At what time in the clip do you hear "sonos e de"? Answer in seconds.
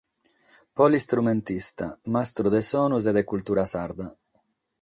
2.71-3.23